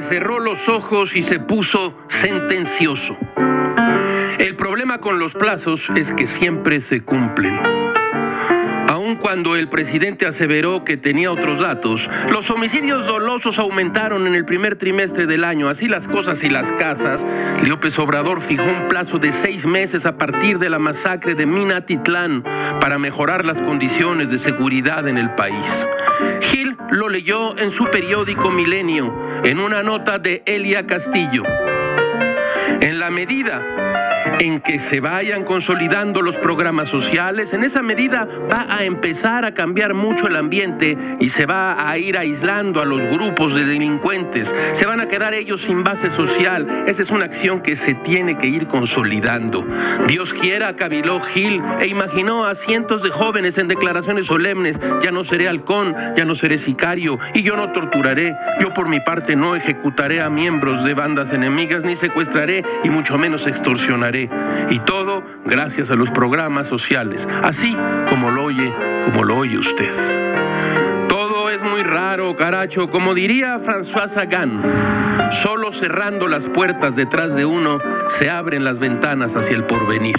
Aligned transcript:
cerró 0.00 0.38
los 0.38 0.68
ojos 0.68 1.16
y 1.16 1.22
se 1.22 1.40
puso 1.40 1.94
sentencioso. 2.08 3.16
El 4.38 4.54
problema 4.56 4.98
con 4.98 5.18
los 5.18 5.32
plazos 5.34 5.82
es 5.96 6.12
que 6.12 6.26
siempre 6.26 6.80
se 6.80 7.02
cumplen 7.02 7.58
cuando 9.18 9.56
el 9.56 9.68
presidente 9.68 10.26
aseveró 10.26 10.84
que 10.84 10.96
tenía 10.96 11.30
otros 11.30 11.60
datos, 11.60 12.08
los 12.30 12.50
homicidios 12.50 13.06
dolosos 13.06 13.58
aumentaron 13.58 14.26
en 14.26 14.34
el 14.34 14.44
primer 14.44 14.76
trimestre 14.76 15.26
del 15.26 15.44
año. 15.44 15.68
Así 15.68 15.88
las 15.88 16.06
cosas 16.06 16.42
y 16.44 16.48
las 16.48 16.72
casas, 16.72 17.24
López 17.64 17.98
Obrador 17.98 18.40
fijó 18.40 18.64
un 18.64 18.88
plazo 18.88 19.18
de 19.18 19.32
seis 19.32 19.66
meses 19.66 20.06
a 20.06 20.16
partir 20.16 20.58
de 20.58 20.70
la 20.70 20.78
masacre 20.78 21.34
de 21.34 21.46
Minatitlán 21.46 22.44
para 22.80 22.98
mejorar 22.98 23.44
las 23.44 23.60
condiciones 23.60 24.30
de 24.30 24.38
seguridad 24.38 25.06
en 25.08 25.18
el 25.18 25.34
país. 25.34 25.86
Gil 26.40 26.76
lo 26.90 27.08
leyó 27.08 27.56
en 27.58 27.70
su 27.70 27.84
periódico 27.84 28.50
Milenio, 28.50 29.12
en 29.44 29.58
una 29.58 29.82
nota 29.82 30.18
de 30.18 30.42
Elia 30.46 30.86
Castillo. 30.86 31.42
En 32.80 32.98
la 32.98 33.10
medida 33.10 33.62
en 34.38 34.60
que 34.60 34.78
se 34.78 35.00
vayan 35.00 35.44
consolidando 35.44 36.22
los 36.22 36.36
programas 36.36 36.88
sociales, 36.88 37.52
en 37.52 37.64
esa 37.64 37.82
medida 37.82 38.26
va 38.50 38.66
a 38.68 38.84
empezar 38.84 39.44
a 39.44 39.52
cambiar 39.54 39.94
mucho 39.94 40.26
el 40.26 40.36
ambiente 40.36 40.96
y 41.20 41.28
se 41.28 41.46
va 41.46 41.88
a 41.88 41.98
ir 41.98 42.16
aislando 42.16 42.80
a 42.80 42.84
los 42.84 43.00
grupos 43.10 43.54
de 43.54 43.64
delincuentes. 43.64 44.54
Se 44.72 44.86
van 44.86 45.00
a 45.00 45.08
quedar 45.08 45.34
ellos 45.34 45.62
sin 45.62 45.84
base 45.84 46.10
social. 46.10 46.84
Esa 46.86 47.02
es 47.02 47.10
una 47.10 47.24
acción 47.24 47.60
que 47.60 47.76
se 47.76 47.94
tiene 47.94 48.38
que 48.38 48.46
ir 48.46 48.66
consolidando. 48.66 49.66
Dios 50.06 50.32
quiera, 50.32 50.74
cabiló 50.76 51.20
Gil 51.20 51.62
e 51.80 51.86
imaginó 51.86 52.46
a 52.46 52.54
cientos 52.54 53.02
de 53.02 53.10
jóvenes 53.10 53.58
en 53.58 53.68
declaraciones 53.68 54.26
solemnes, 54.26 54.78
ya 55.02 55.10
no 55.10 55.24
seré 55.24 55.48
halcón, 55.48 55.94
ya 56.16 56.24
no 56.24 56.34
seré 56.34 56.58
sicario 56.58 57.18
y 57.34 57.42
yo 57.42 57.56
no 57.56 57.72
torturaré. 57.72 58.34
Yo 58.60 58.72
por 58.74 58.88
mi 58.88 59.00
parte 59.00 59.36
no 59.36 59.56
ejecutaré 59.56 60.20
a 60.22 60.30
miembros 60.30 60.84
de 60.84 60.94
bandas 60.94 61.32
enemigas 61.32 61.84
ni 61.84 61.96
secuestraré 61.96 62.64
y 62.84 62.90
mucho 62.90 63.18
menos 63.18 63.46
extorsionaré. 63.46 64.09
Y 64.70 64.78
todo 64.80 65.22
gracias 65.44 65.90
a 65.90 65.94
los 65.94 66.10
programas 66.10 66.66
sociales, 66.66 67.26
así 67.42 67.76
como 68.08 68.30
lo 68.30 68.44
oye, 68.44 68.72
como 69.04 69.24
lo 69.24 69.36
oye 69.36 69.58
usted. 69.58 71.08
Todo 71.08 71.50
es 71.50 71.62
muy 71.62 71.82
raro, 71.82 72.36
caracho, 72.36 72.90
como 72.90 73.14
diría 73.14 73.58
François 73.58 74.08
Sagan. 74.08 75.30
Solo 75.42 75.72
cerrando 75.72 76.26
las 76.26 76.48
puertas 76.48 76.96
detrás 76.96 77.34
de 77.34 77.44
uno 77.44 77.78
se 78.08 78.30
abren 78.30 78.64
las 78.64 78.78
ventanas 78.78 79.36
hacia 79.36 79.56
el 79.56 79.64
porvenir. 79.64 80.16